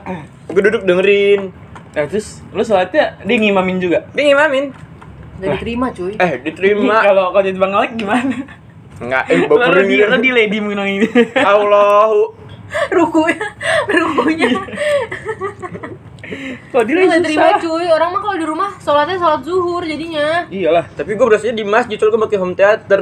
Gua 0.45 0.61
duduk 0.61 0.83
dengerin. 0.85 1.41
Nah, 1.89 2.03
terus 2.05 2.27
lu 2.49 2.63
sholatnya 2.63 3.17
dia 3.19 3.35
ngimamin 3.35 3.77
juga. 3.81 4.07
Dia 4.13 4.23
ngimamin. 4.23 4.65
Udah 5.35 5.47
diterima 5.57 5.85
cuy. 5.91 6.13
Eh, 6.15 6.31
diterima. 6.39 6.95
Kalau 7.09 7.25
kalau 7.33 7.43
jadi 7.43 7.59
Bang 7.59 7.73
Alek 7.75 7.91
gimana? 7.97 8.35
Enggak, 8.99 9.23
eh 9.25 9.37
baperin 9.41 9.83
di 9.83 9.95
gitu. 9.95 10.05
lo 10.05 10.17
di 10.17 10.31
lady 10.31 10.57
mungkin 10.61 10.79
ini. 10.85 11.07
Allahu. 11.35 12.21
Rukunya, 12.89 13.47
rukunya. 13.89 14.49
Kalau 16.69 16.83
di 16.85 16.91
gak 16.93 17.25
terima 17.25 17.57
cuy, 17.57 17.85
orang 17.89 18.09
mah 18.13 18.21
kalau 18.21 18.37
di 18.37 18.45
rumah 18.45 18.69
sholatnya 18.77 19.17
sholat 19.17 19.41
zuhur 19.41 19.81
jadinya. 19.81 20.45
Iyalah. 20.53 20.85
Tapi 20.93 21.17
gua 21.17 21.33
berasanya 21.33 21.57
di 21.57 21.65
masjid 21.65 21.97
soalnya 21.97 22.13
gua 22.17 22.23
pakai 22.29 22.37
home 22.37 22.53
theater. 22.53 23.01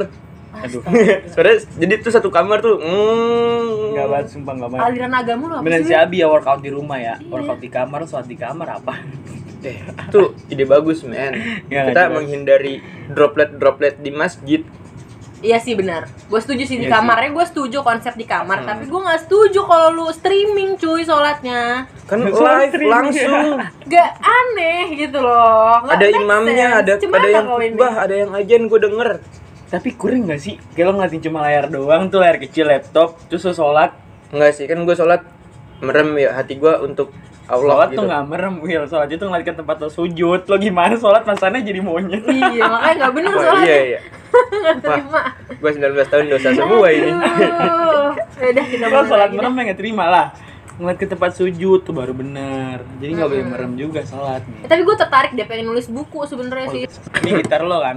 Aduh. 0.58 0.82
Soalnya 1.36 1.62
jadi 1.78 1.94
tuh 2.02 2.10
satu 2.10 2.28
kamar 2.34 2.58
tuh. 2.58 2.82
Hmm. 2.82 3.94
Enggak 3.94 4.06
banget 4.10 4.26
sumpah 4.34 4.52
enggak 4.58 4.70
banget. 4.74 4.86
Aliran 4.90 5.12
agama 5.14 5.42
lu 5.46 5.54
apa 5.54 5.64
Bener 5.70 5.80
si 5.86 5.92
sih? 5.92 5.94
Abi 5.94 6.16
ya 6.18 6.26
workout 6.26 6.60
di 6.64 6.70
rumah 6.72 6.98
ya. 6.98 7.14
Workout 7.30 7.60
di 7.62 7.70
kamar, 7.70 8.00
sholat 8.10 8.26
di 8.26 8.34
kamar 8.34 8.68
apa? 8.82 8.94
Eh, 9.62 9.78
itu 9.86 10.34
ide 10.50 10.64
bagus, 10.66 11.02
men. 11.06 11.62
Kita 11.66 11.90
jelas. 11.94 12.10
menghindari 12.10 12.82
droplet-droplet 13.10 14.02
di 14.02 14.10
masjid. 14.10 14.62
Iya 15.38 15.62
sih 15.62 15.78
benar. 15.78 16.10
Gue 16.26 16.40
setuju 16.42 16.66
sih 16.66 16.82
di 16.82 16.90
Iya 16.90 16.98
kamarnya 16.98 17.30
gue 17.30 17.46
setuju 17.46 17.86
konsep 17.86 18.18
di 18.18 18.26
kamar, 18.26 18.66
Hmm. 18.66 18.68
tapi 18.74 18.90
gue 18.90 19.00
nggak 19.00 19.20
setuju 19.26 19.60
kalau 19.64 19.88
lu 19.94 20.06
streaming 20.10 20.74
cuy 20.74 21.06
sholatnya. 21.06 21.86
Kan 22.10 22.26
live 22.26 22.34
streaming. 22.74 22.90
langsung. 22.90 23.46
Gak 23.86 24.10
aneh 24.18 24.98
gitu 24.98 25.18
loh. 25.22 25.86
Nggak 25.86 25.94
ada 25.94 26.08
imamnya, 26.10 26.68
sense. 26.74 26.80
ada 26.82 26.92
Cuman 26.98 27.18
ada 27.18 27.28
yang 27.30 27.46
kalau 27.46 27.60
khutbah, 27.62 27.94
ada 28.02 28.14
yang 28.18 28.30
ajen 28.34 28.62
gue 28.66 28.80
denger. 28.82 29.10
Tapi 29.68 29.88
kurang 29.94 30.26
gak 30.26 30.40
sih? 30.40 30.56
Kayak 30.74 30.86
lo 30.88 30.92
ngeliatin 30.96 31.22
cuma 31.22 31.38
layar 31.44 31.64
doang 31.68 32.08
tuh 32.08 32.18
layar 32.18 32.40
kecil 32.40 32.66
laptop, 32.66 33.20
terus 33.28 33.46
sholat. 33.52 33.92
Enggak 34.34 34.56
sih, 34.58 34.64
kan 34.66 34.80
gue 34.82 34.96
sholat 34.96 35.22
merem 35.80 36.08
ya 36.16 36.30
hati 36.32 36.54
gue 36.54 36.74
untuk 36.80 37.14
Allah 37.44 37.64
Sholat 37.80 37.88
gitu. 37.88 37.98
tuh 37.98 38.06
gak 38.06 38.24
merem, 38.26 38.54
Will. 38.60 38.84
Sholat 38.84 39.08
itu 39.08 39.24
ngeliat 39.24 39.40
ke 39.42 39.54
tempat 39.54 39.76
lo 39.78 39.88
sujud. 39.88 40.40
Lo 40.44 40.56
gimana 40.56 40.94
sholat 40.94 41.24
rasanya 41.24 41.60
jadi 41.60 41.80
monyet. 41.80 42.20
Iya 42.22 42.64
makanya 42.66 42.94
nggak 42.98 43.12
bener 43.14 43.30
Wah, 43.30 43.40
sholatnya. 43.40 43.64
iya 43.66 43.78
iya. 43.88 44.00
Nggak 44.52 44.76
terima. 44.78 45.20
Gue 45.50 45.70
19 45.72 46.12
tahun 46.12 46.24
dosa 46.28 46.48
semua 46.52 46.88
ini. 46.90 47.08
Yaudah 48.38 48.64
kita 48.66 48.84
Lo 48.84 48.90
mulai 48.92 49.08
sholat 49.08 49.30
merem 49.32 49.52
ya 49.54 49.62
gak 49.64 49.78
terima 49.78 50.04
lah. 50.06 50.26
Ngeliat 50.78 50.94
ke 50.94 51.06
tempat 51.08 51.30
sujud 51.32 51.80
tuh 51.80 51.90
baru 51.90 52.12
bener. 52.12 52.84
Jadi 52.98 53.10
gak 53.12 53.26
boleh 53.26 53.40
Mm-mm. 53.40 53.50
merem 53.50 53.72
juga 53.74 54.00
sholat. 54.04 54.44
Eh, 54.60 54.68
tapi 54.68 54.82
gue 54.82 54.94
tertarik 54.94 55.32
deh 55.32 55.42
pengen 55.42 55.66
nulis 55.66 55.88
buku 55.88 56.22
sebenarnya 56.22 56.68
sih. 56.68 56.82
Ini 57.18 57.30
gitar 57.40 57.64
lo 57.64 57.80
kan? 57.80 57.96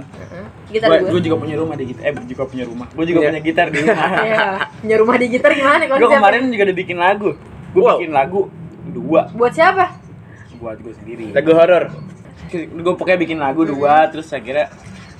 Gitar 0.66 0.88
Gue 0.98 1.12
gue. 1.12 1.22
juga 1.22 1.36
punya 1.38 1.54
rumah 1.54 1.76
di 1.76 1.84
gitar. 1.86 2.02
Eh, 2.02 2.12
gue 2.16 2.26
juga 2.26 2.42
punya 2.44 2.64
rumah. 2.64 2.86
Gue 2.88 3.04
juga 3.04 3.20
Iya. 3.20 3.28
punya 3.28 3.42
gitar 3.44 3.66
di 3.68 3.78
rumah. 3.78 4.08
Iya. 4.18 4.46
Punya 4.80 4.96
rumah 4.96 5.16
di 5.16 5.26
gitar 5.28 5.50
gimana 5.52 5.82
gue 5.84 6.08
kemarin 6.10 6.40
juga 6.48 6.62
udah 6.64 6.76
bikin 6.80 6.96
lagu. 6.96 7.30
Gue 7.72 7.80
Wow. 7.80 7.96
bikin 7.96 8.12
lagu 8.12 8.40
dua 8.86 9.20
Buat 9.32 9.52
siapa? 9.52 9.84
buat 10.54 10.78
gue 10.78 10.92
sendiri. 10.94 11.24
Lagu 11.32 11.50
horor. 11.52 11.84
gue 12.52 12.92
pokoknya 12.94 13.18
bikin 13.18 13.36
lagu 13.36 13.62
dua 13.62 14.06
terus 14.06 14.28
akhirnya 14.28 14.68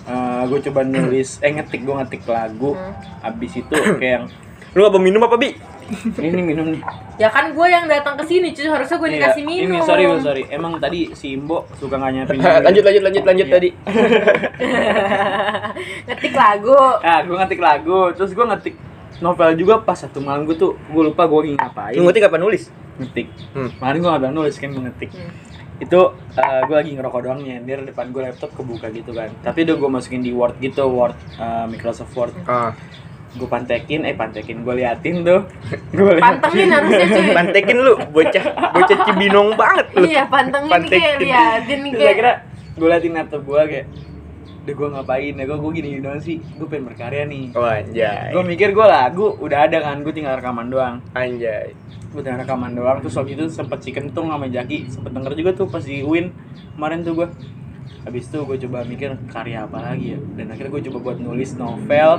uh, 0.04 0.44
gue 0.44 0.58
coba 0.62 0.82
nulis 0.82 1.38
eh 1.38 1.50
ngetik 1.50 1.80
gue 1.80 1.94
ngetik 1.94 2.22
lagu 2.24 2.72
abis 3.20 3.58
itu 3.58 3.72
kayak 3.96 4.12
yang 4.18 4.24
Lu 4.72 4.82
apa 4.82 4.96
minum 4.96 5.20
apa, 5.20 5.34
Bi? 5.34 5.50
ini 6.16 6.38
minum 6.38 6.64
nih 6.66 6.78
Ya 7.16 7.26
kan 7.28 7.50
gue 7.50 7.66
yang 7.66 7.84
datang 7.84 8.14
ke 8.14 8.22
sini, 8.24 8.50
cuy. 8.50 8.64
Harusnya 8.64 8.96
gue 8.96 9.06
Iya, 9.06 9.14
dikasih 9.18 9.42
minum. 9.44 9.74
ini 9.74 9.76
sorry 9.82 10.02
sorry 10.18 10.42
emang 10.48 10.76
tadi 10.76 11.10
si 11.12 11.34
Imbo 11.34 11.66
suka 11.76 11.94
nggak 11.94 12.10
nyiapin 12.14 12.36
lanjut 12.64 12.82
lanjut 12.82 13.02
lanjut 13.02 13.22
lanjut 13.22 13.46
Iya. 13.46 13.52
tadi. 13.52 13.68
Ngetik 16.06 16.32
lagu. 16.34 16.76
ah 17.00 17.18
gue 17.20 17.34
ngetik 17.34 17.60
lagu 17.60 17.98
terus 18.12 18.30
gue 18.30 18.44
ngetik 18.44 18.74
novel 19.18 19.50
juga 19.54 19.74
pas 19.78 19.94
satu 19.94 20.18
malam 20.18 20.44
gue 20.44 20.54
tuh 20.54 20.78
gue 20.78 21.02
lupa 21.04 21.24
gue 21.24 21.38
lagi 21.42 21.52
ngapain 21.54 21.92
Lu 21.92 22.04
ngetik 22.04 22.24
apa 22.24 22.36
nulis? 22.36 22.70
ngetik 22.94 23.26
Hmm. 23.50 23.70
kemarin 23.74 23.98
gue 23.98 24.08
nggak 24.08 24.22
bilang 24.22 24.36
nulis 24.36 24.54
kan 24.54 24.68
gue 24.68 24.82
ngetik 24.82 25.10
Hmm. 25.10 25.32
itu 25.78 26.00
gue 26.62 26.76
lagi 26.76 26.90
ngerokok 26.92 27.20
doang 27.20 27.40
nyender 27.40 27.82
depan 27.84 28.08
gue 28.08 28.22
laptop 28.22 28.50
kebuka 28.52 28.86
gitu 28.88 29.10
kan 29.10 29.28
tapi 29.40 29.64
udah 29.64 29.76
gue 29.76 29.90
masukin 29.90 30.20
di 30.20 30.30
Word 30.30 30.56
gitu 30.58 30.86
Word 30.86 31.12
uh, 31.36 31.66
Microsoft 31.66 32.12
Word 32.12 32.32
Ah. 32.44 32.70
gue 33.32 33.44
pantekin 33.46 34.04
eh 34.04 34.12
pantekin 34.12 34.60
gue 34.60 34.74
liatin 34.74 35.20
tuh 35.22 35.40
gue 35.96 36.12
Pantengin 36.16 36.68
harusnya 36.68 37.06
cuy. 37.08 37.32
Pantekin 37.32 37.76
lu, 37.76 37.94
bocah 38.06 38.44
bocah 38.70 38.98
cibinong 39.02 39.48
banget 39.54 39.86
lu. 39.90 40.04
Iya, 40.04 40.22
pantengin 40.26 40.68
nih 40.70 40.84
kayak 40.84 40.84
Pantekin. 40.84 41.16
liatin 41.18 41.80
kayak. 41.82 42.12
akhirnya 42.12 42.34
gue 42.72 42.86
liatin 42.86 43.12
laptop 43.14 43.42
gue 43.42 43.60
kayak 43.66 43.86
udah 44.62 44.74
gue 44.78 44.88
ngapain? 44.94 45.34
Ya 45.34 45.44
gue 45.44 45.58
gue 45.58 45.70
gini 45.74 45.88
gini 45.98 46.02
doang 46.02 46.22
sih? 46.22 46.38
Gue 46.58 46.66
pengen 46.70 46.94
berkarya 46.94 47.26
nih. 47.26 47.50
Oh, 47.58 47.66
anjay. 47.66 48.30
gue 48.30 48.44
mikir 48.46 48.68
gue 48.70 48.86
lagu 48.86 49.34
udah 49.42 49.66
ada 49.66 49.78
kan 49.82 50.00
gue 50.06 50.12
tinggal 50.14 50.38
rekaman 50.38 50.70
doang. 50.70 51.02
Anjay. 51.14 51.74
gue 52.12 52.20
tinggal 52.20 52.44
rekaman 52.44 52.76
doang 52.76 53.00
terus 53.00 53.16
waktu 53.16 53.40
itu 53.40 53.48
sempet 53.48 53.80
si 53.80 53.88
kentung 53.88 54.28
sama 54.28 54.44
Jaki 54.44 54.84
sempet 54.92 55.16
denger 55.16 55.32
juga 55.32 55.50
tuh 55.56 55.66
pas 55.72 55.80
di 55.80 56.04
Win 56.04 56.28
kemarin 56.76 57.00
tuh 57.00 57.16
gue 57.16 57.28
habis 58.02 58.24
itu 58.24 58.38
gue 58.40 58.56
coba 58.60 58.82
mikir 58.82 59.10
karya 59.26 59.62
apa 59.62 59.78
lagi 59.80 60.06
ya 60.08 60.20
dan 60.34 60.46
akhirnya 60.48 60.70
gue 60.70 60.82
coba 60.86 60.98
buat 61.00 61.18
nulis 61.18 61.54
novel 61.54 62.10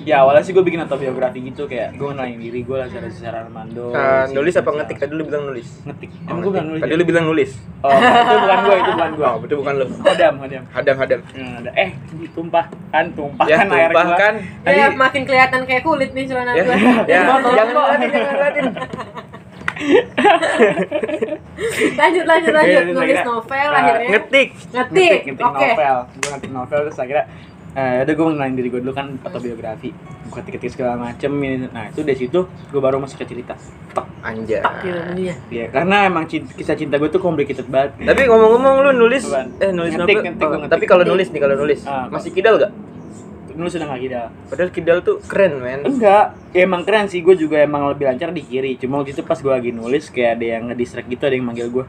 ya 0.00 0.20
awalnya 0.20 0.40
sih 0.40 0.50
gue 0.50 0.60
bikin 0.60 0.80
autobiografi 0.80 1.38
gitu 1.44 1.64
kayak 1.64 1.94
gue 1.94 2.06
ngenalin 2.06 2.38
diri 2.38 2.60
gue 2.60 2.74
lah 2.74 2.86
secara 2.86 3.06
secara 3.08 3.36
Armando 3.42 3.90
Ah, 3.92 4.24
si- 4.24 4.32
nulis 4.32 4.54
apa 4.54 4.70
ngetik? 4.72 4.96
Tadi 4.96 5.12
lu 5.12 5.22
bilang 5.22 5.46
nulis. 5.46 5.68
ngetik 5.84 6.10
Oh, 6.10 6.26
emang 6.28 6.40
gue 6.40 6.52
bilang 6.52 6.68
nulis 6.68 6.80
Tadi 6.80 6.90
ya? 6.90 6.96
lu 6.96 7.04
bilang 7.04 7.24
nulis. 7.24 7.50
oh 7.78 7.90
itu 7.92 8.36
bukan 8.36 8.58
gue 8.60 8.76
itu 8.76 8.90
bukan 8.92 9.10
gue 9.12 9.26
Oh, 9.26 9.36
betul 9.38 9.56
bukan 9.58 9.74
lu. 9.74 9.86
hadam 10.00 10.34
hadam 10.38 10.62
Hadam 10.68 10.96
hadam. 10.96 11.20
Ada 11.30 11.70
eh 11.72 11.90
ditumpah 12.16 12.64
kan 12.88 13.04
tumpah 13.12 13.46
Ya, 13.46 13.56
kan 13.56 13.66
air 13.68 13.86
tumpah 13.86 14.04
gua. 14.04 14.16
kan. 14.16 14.34
Ya, 14.64 14.86
makin 14.92 15.22
kelihatan 15.22 15.60
kayak 15.64 15.82
kulit 15.82 16.10
nih 16.12 16.24
celana 16.24 16.50
Ya, 16.52 16.62
gue. 16.62 16.74
ya, 16.74 17.18
jangan 17.24 17.40
jangan 17.48 17.98
ngeliatin. 18.00 18.66
lanjut 21.98 22.24
lanjut 22.24 22.52
lanjut 22.52 22.80
Iya, 22.80 22.88
nulis 22.88 23.18
novel 23.22 23.68
ah, 23.68 23.78
akhirnya. 23.78 24.08
Ngetik. 24.10 24.48
Ngetik. 24.68 25.18
ngetik 25.28 25.36
novel 25.38 25.96
gue 26.12 26.28
ngetik 26.30 26.50
novel 26.50 26.78
terus 26.84 26.98
akhirnya 26.98 27.24
eh 27.70 28.00
udah 28.00 28.10
gue 28.10 28.24
ngenalin 28.26 28.54
diri 28.54 28.68
gue 28.68 28.80
dulu 28.80 28.92
kan 28.92 29.06
autobiografi 29.20 29.88
gue 29.92 30.32
ketik-ketik 30.34 30.70
segala 30.72 30.92
macem 30.98 31.30
ini 31.36 31.68
nah 31.68 31.84
itu 31.86 32.00
dari 32.00 32.16
situ 32.16 32.48
gue 32.48 32.80
baru 32.80 32.96
masuk 32.98 33.18
ke 33.18 33.26
cerita 33.28 33.54
Tek. 33.88 34.04
Anjay. 34.18 34.58
Tak 34.58 34.72
gitu 34.82 34.98
dia. 35.14 35.34
ya 35.48 35.64
karena 35.68 36.04
emang 36.04 36.24
cin- 36.26 36.48
kisah 36.48 36.74
cinta 36.74 36.96
gue 36.96 37.06
tuh 37.06 37.18
complicated 37.18 37.64
banget 37.64 37.92
Tapi 38.02 38.20
ngomong-ngomong 38.24 38.74
lu 38.82 38.90
nulis 38.98 39.22
Apaan? 39.22 39.46
eh 39.58 39.70
nulis 39.70 39.90
Ngetik, 39.94 40.10
novel. 40.10 40.22
ngetik, 40.26 40.44
Oh, 40.44 40.50
ngetik. 40.56 40.70
tapi 40.70 40.84
kalau 40.84 41.02
nulis 41.06 41.26
nih 41.28 41.38
kalau 41.38 41.54
nulis 41.56 41.78
Ah, 41.84 42.04
masih 42.08 42.30
kidal 42.30 42.54
gak? 42.56 42.70
Nulis 43.58 43.74
udah 43.74 43.88
gak 43.88 44.00
gila 44.00 44.22
Padahal 44.46 44.70
kidal 44.70 44.98
tuh 45.00 45.16
keren, 45.22 45.58
men. 45.58 45.80
enggak. 45.82 46.32
Ya 46.50 46.62
emang 46.62 46.82
keren 46.82 47.04
sih. 47.04 47.18
Gue 47.18 47.34
juga 47.34 47.58
emang 47.58 47.84
lebih 47.88 48.06
lancar 48.06 48.30
di 48.30 48.40
kiri. 48.40 48.74
Cuma 48.76 48.98
waktu 48.98 49.12
itu 49.12 49.20
pas 49.20 49.36
gue 49.36 49.50
lagi 49.50 49.70
nulis 49.70 50.08
kayak 50.08 50.38
ada 50.38 50.46
yang 50.48 50.62
ngedistract 50.66 51.06
gitu 51.06 51.22
ada 51.22 51.34
yang 51.34 51.44
manggil 51.44 51.68
gue 51.68 51.84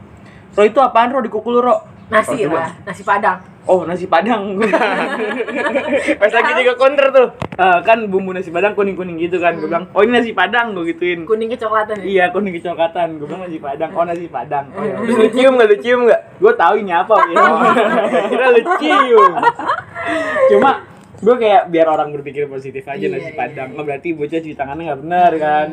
Ro 0.50 0.62
itu 0.62 0.76
apaan 0.76 1.08
Ro? 1.08 1.20
Di 1.20 1.30
kuku 1.30 1.48
lu 1.48 1.62
Ro? 1.62 1.78
Nasi 2.10 2.42
Oh, 2.42 2.50
lah, 2.50 2.74
nasi 2.82 3.06
padang. 3.06 3.38
oh 3.64 3.86
nasi 3.86 4.02
padang. 4.04 4.58
Pas 6.20 6.26
lagi 6.28 6.50
juga 6.58 6.74
counter 6.74 7.06
tuh. 7.08 7.28
Eh, 7.52 7.78
kan 7.80 8.02
bumbu 8.04 8.34
nasi 8.34 8.50
padang 8.50 8.74
kuning 8.74 8.98
kuning 8.98 9.14
gitu 9.16 9.38
kan. 9.38 9.54
Gue 9.54 9.70
bilang 9.70 9.86
oh 9.90 10.02
ini 10.02 10.10
nasi 10.12 10.34
padang 10.34 10.74
gue 10.74 10.90
gituin. 10.90 11.22
Kuning 11.22 11.46
kecoklatan 11.48 12.02
ya. 12.02 12.04
iya 12.04 12.24
kuning 12.28 12.50
kecoklatan. 12.52 13.14
Gue 13.16 13.26
bilang 13.26 13.46
nasi 13.46 13.58
padang. 13.58 13.90
Oh 13.94 14.02
nasi 14.02 14.26
padang. 14.26 14.66
Oh, 14.74 14.82
ya 14.82 14.98
Terus 14.98 15.16
lu 15.16 15.28
cium 15.30 15.52
gak? 15.54 15.68
Lu 15.68 15.76
cium 15.78 16.00
gak? 16.04 16.20
gue 16.34 16.52
tahu 16.56 16.74
ini 16.76 16.90
apa 16.90 17.14
ya 17.22 17.44
kira 18.32 18.46
lu 18.50 18.62
cium. 18.76 19.32
Cuma 20.50 20.70
gue 21.20 21.34
kayak 21.36 21.68
biar 21.68 21.86
orang 21.86 22.08
berpikir 22.10 22.48
positif 22.48 22.82
aja 22.82 22.96
Iya, 22.98 23.12
nasi 23.12 23.30
iya, 23.30 23.36
padang. 23.36 23.68
iya. 23.70 23.76
oh 23.76 23.84
berarti 23.84 24.08
bocah 24.12 24.40
cuci 24.40 24.56
tangannya 24.56 24.84
nggak 24.88 25.00
benar 25.00 25.32
kan 25.36 25.68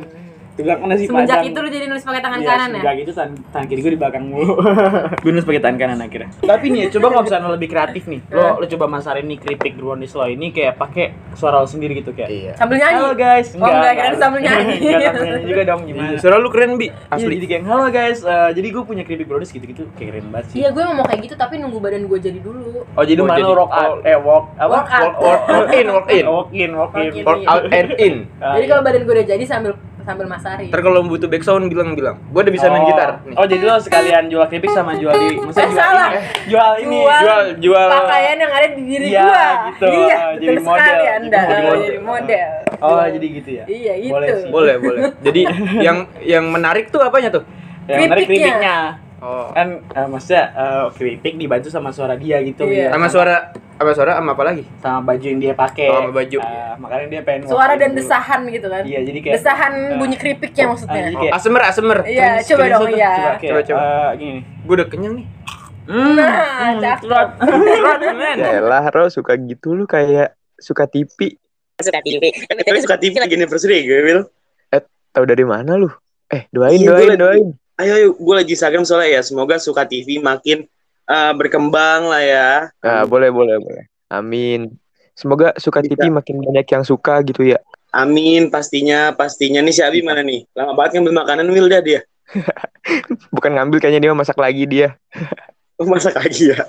bilang 0.57 0.79
oh, 0.81 0.87
nasi 0.89 1.05
Semenjak 1.05 1.37
padang 1.37 1.51
itu 1.51 1.59
lu 1.61 1.69
jadi 1.69 1.85
nulis 1.85 2.03
pakai 2.03 2.21
tangan 2.21 2.39
Iya, 2.39 2.47
kanan 2.47 2.57
ya? 2.57 2.71
semenjak 2.73 2.95
itu 2.97 3.11
tangan, 3.13 3.33
tangan 3.53 3.67
kiri 3.67 3.79
gue 3.81 3.91
di 3.93 3.99
belakang 3.99 4.23
mulu 4.25 4.53
gue 5.23 5.31
nulis 5.31 5.45
pakai 5.45 5.61
tangan 5.61 5.77
kanan 5.77 5.99
akhirnya 6.01 6.29
tapi 6.41 6.65
nih 6.69 6.81
coba 6.89 7.05
kalau 7.09 7.23
misalnya 7.23 7.45
lo 7.45 7.53
lebih 7.53 7.69
kreatif 7.69 8.03
nih 8.05 8.21
lo 8.29 8.45
lo 8.57 8.65
coba 8.65 8.85
masarin 8.87 9.25
nih 9.25 9.37
kritik 9.37 9.73
brownies 9.77 10.13
lo 10.13 10.25
ini 10.25 10.47
kayak 10.49 10.73
pakai 10.75 11.05
suara 11.33 11.61
lo 11.61 11.67
sendiri 11.67 11.97
gitu 11.97 12.11
kayak 12.13 12.27
Iya. 12.27 12.53
Sambil 12.59 12.77
nyanyi. 12.77 12.97
Halo 12.99 13.11
guys, 13.15 13.47
Oh, 13.55 13.65
enggak, 13.65 13.93
kirain 13.97 14.15
sambil 14.19 14.39
nyanyi. 14.43 14.73
Enggak 14.83 15.13
nyanyi 15.15 15.45
juga 15.47 15.63
dong 15.63 15.81
gimana? 15.87 16.09
Suara 16.19 16.35
lu 16.37 16.49
keren, 16.51 16.71
Bi. 16.75 16.87
Asli 17.07 17.23
Asli. 17.23 17.35
jadi 17.39 17.47
kayak 17.47 17.63
halo 17.65 17.85
guys, 17.87 18.19
eh, 18.21 18.49
jadi 18.53 18.67
gue 18.67 18.83
punya 18.83 19.03
keripik 19.07 19.25
brownies 19.25 19.51
gitu-gitu 19.51 19.87
kayak 19.95 20.09
keren 20.11 20.27
banget 20.29 20.45
sih. 20.51 20.57
Iya, 20.61 20.69
gue 20.75 20.83
mau 20.91 21.05
kayak 21.07 21.21
gitu 21.23 21.35
tapi 21.39 21.55
nunggu 21.57 21.79
badan 21.79 22.03
gue 22.05 22.19
jadi 22.19 22.39
dulu. 22.43 22.83
Oh 22.83 23.03
jadi 23.03 23.19
Oh, 23.23 23.25
mana 23.25 23.41
lo 23.41 23.55
rock 23.57 23.71
out, 23.73 23.97
eh 24.05 24.17
walk 24.19 24.45
apa? 24.55 24.69
Work 24.69 24.89
out. 24.91 25.13
Work, 25.17 25.41
work 25.49 25.69
in, 25.73 25.85
work 25.89 26.07
in. 26.11 26.25
Walk 26.27 26.49
in, 26.53 26.69
walk 26.75 26.93
in. 26.93 27.09
Walk 27.09 27.15
in. 27.15 27.25
Work 27.25 27.43
out 27.47 27.63
and 27.71 27.89
in. 27.97 28.15
Jadi 28.37 28.63
iya. 28.63 28.69
kalau 28.69 28.81
badan 28.85 29.01
gue 29.07 29.13
udah 29.17 29.27
jadi 29.27 29.43
sambil 29.47 29.71
sambil 30.07 30.23
masari. 30.25 30.71
Ntar 30.71 30.79
kalau 30.79 31.03
butuh 31.03 31.27
back 31.27 31.43
sound 31.43 31.67
bilang-bilang. 31.67 32.15
Gua 32.31 32.41
udah 32.41 32.53
bisa 32.53 32.67
main 32.67 32.79
Oh. 32.79 32.87
gitar. 32.87 33.09
Nih. 33.21 33.35
Oh 33.35 33.43
jadi 33.43 33.59
lo 33.61 33.75
sekalian 33.77 34.23
jual 34.27 34.45
keripik 34.45 34.71
sama 34.71 34.95
jual 34.95 35.11
di, 35.11 35.27
maksudnya 35.43 35.59
Eh, 35.59 35.67
jual 35.67 35.75
salah. 35.77 36.09
ini, 36.09 36.21
jual 36.47 36.71
ini, 36.79 36.97
Jual. 36.97 37.19
Jual, 37.19 37.43
jual. 37.59 37.87
pakaian 37.91 38.37
yang 38.37 38.53
ada 38.53 38.67
di 38.69 38.81
diri 38.81 39.05
Iya, 39.09 39.21
gua. 39.21 39.43
gitu. 39.67 39.85
Iya, 39.85 40.17
betul 40.31 40.39
jadi 40.39 40.55
model. 40.57 40.79
sekali 40.79 41.05
Anda. 41.09 41.39
Jadi 41.41 41.61
model. 41.61 41.83
Jadi 41.83 41.99
model. 42.01 42.49
Oh 42.79 43.03
jadi 43.03 43.27
gitu 43.33 43.49
ya? 43.51 43.63
Iya, 43.67 43.93
gitu. 43.99 44.13
Boleh 44.13 44.29
sih. 44.33 44.49
Boleh, 44.49 44.75
boleh. 44.77 44.99
Jadi 45.27 45.41
yang 45.77 45.97
yang 46.21 46.45
menarik 46.47 46.87
tuh 46.87 47.01
apanya 47.01 47.29
tuh? 47.29 47.43
Yang 47.85 47.99
menarik 48.05 48.25
Keripiknya. 48.25 49.06
Oh. 49.17 49.49
Kan 49.49 49.81
eh, 49.83 50.07
maksudnya 50.07 50.43
eh, 50.51 50.85
keripik 50.93 51.33
dibantu 51.35 51.67
sama 51.67 51.89
suara 51.89 52.13
dia 52.13 52.37
gitu 52.39 52.63
Iya. 52.63 52.89
ya. 52.89 52.89
Sama 52.93 53.07
suara 53.07 53.35
apa 53.77 53.91
suara 53.93 54.17
sama 54.17 54.33
apa 54.33 54.43
lagi? 54.43 54.63
sama 54.77 54.99
baju 55.03 55.25
yang 55.25 55.39
dia 55.39 55.53
pakai. 55.53 55.87
Oh, 55.87 55.97
sama 55.99 56.11
baju. 56.11 56.37
Eh, 56.37 56.73
makanya 56.77 57.05
dia 57.07 57.21
pengen 57.21 57.41
Suara 57.45 57.73
dan 57.73 57.89
dulu. 57.91 57.97
desahan 57.99 58.39
gitu 58.47 58.67
kan. 58.67 58.83
Iya, 58.83 58.99
jadi 59.01 59.19
kayak 59.19 59.35
Desahan 59.35 59.73
eh, 59.73 59.97
bunyi 59.97 60.15
keripiknya 60.15 60.63
oh, 60.63 60.69
maksudnya. 60.73 60.93
ah, 60.93 61.03
jadi 61.03 61.15
Oh, 61.15 61.21
kayak 61.21 61.33
asemer, 61.33 61.61
asemer. 61.63 61.97
Iya, 62.03 62.29
coba 62.43 62.63
dong 62.67 62.81
tuh, 62.83 62.89
ya. 62.93 63.09
Coba, 63.09 63.31
kayak, 63.35 63.51
Coba, 63.51 63.61
coba. 63.63 63.81
eh, 63.81 64.09
gini. 64.17 64.39
Gue 64.61 64.73
udah 64.75 64.87
kenyang 64.87 65.13
nih. 65.15 65.27
Hmm, 65.87 66.13
Nah, 66.13 66.71
cakep. 66.77 67.27
Berat, 67.39 67.99
men. 68.19 68.37
Yaelah, 68.37 68.83
Ro, 68.91 69.07
suka 69.07 69.33
gitu 69.35 69.71
lu 69.71 69.85
kayak 69.85 70.35
suka 70.55 70.83
TV. 70.85 71.37
suka 71.77 72.01
kan 72.01 72.57
tapi 72.57 72.81
suka 72.81 72.97
TV 72.97 73.13
lagi 73.17 73.37
anniversary 73.37 73.85
gue 73.85 74.01
Will 74.01 74.21
Tahu 75.13 75.25
dari 75.25 75.45
mana 75.45 75.77
lu? 75.77 75.89
Eh, 76.29 76.45
doain, 76.49 76.77
Iya, 76.77 76.89
doain, 76.91 77.17
doain. 77.17 77.47
Ayo 77.77 77.91
ayo 77.93 78.07
gue 78.13 78.35
lagi 78.35 78.51
Instagram 78.53 78.83
soalnya 78.83 79.09
ya 79.11 79.21
semoga 79.21 79.55
suka 79.57 79.83
TV 79.83 80.17
makin 80.19 80.65
eh, 81.05 81.33
berkembang 81.33 82.05
lah 82.05 82.21
ya 82.21 82.49
Nah, 82.79 83.03
boleh, 83.03 83.29
boleh, 83.29 83.57
boleh. 83.57 83.83
Amin. 84.07 84.71
Semoga 85.13 85.51
suka 85.55 85.81
Bisa. 85.81 85.97
TV 85.97 86.09
makin 86.09 86.39
banyak 86.39 86.65
yang 86.67 86.83
suka 86.83 87.19
gitu 87.21 87.41
ya. 87.43 87.57
amin 87.89 88.51
pastinya 88.51 89.09
pastinya 89.11 89.57
nih 89.59 89.71
si 89.71 89.81
Abi 89.81 90.03
mana 90.03 90.19
nih 90.19 90.43
lama 90.53 90.75
banget 90.75 90.99
ngambil 90.99 91.13
makanan 91.17 91.47
Will 91.47 91.65
dah 91.65 91.79
dia 91.79 92.03
Bukan 93.33 93.55
ngambil 93.55 93.79
kayaknya 93.79 94.01
dia 94.03 94.13
masak 94.13 94.37
lagi 94.37 94.67
dia. 94.67 94.93
masak 95.79 96.13
lagi 96.13 96.51
ya 96.51 96.61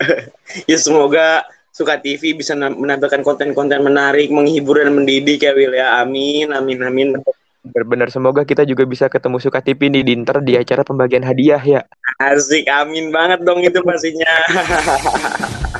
ya 0.64 0.78
semoga 0.78 1.42
suka 1.68 1.96
TV 1.96 2.32
bisa 2.32 2.52
na- 2.52 2.72
menampilkan 2.72 3.20
konten-konten 3.20 3.80
menarik 3.80 4.28
menghibur 4.28 4.78
dan 4.78 4.94
mendidik 4.94 5.40
ya 5.40 5.52
Will 5.52 5.74
ya 5.74 6.00
amin 6.00 6.48
amin 6.50 6.78
amin 6.80 7.08
Benar-benar 7.68 8.08
semoga 8.08 8.42
kita 8.48 8.64
juga 8.64 8.88
bisa 8.88 9.12
ketemu 9.12 9.36
suka 9.38 9.60
TV 9.60 9.92
di 9.92 10.00
Dinter 10.02 10.40
di 10.40 10.56
acara 10.56 10.82
pembagian 10.82 11.24
hadiah 11.24 11.60
ya. 11.60 11.82
asik 12.18 12.66
amin 12.66 13.14
banget 13.14 13.46
dong 13.46 13.62
itu 13.62 13.78
pastinya 13.84 14.26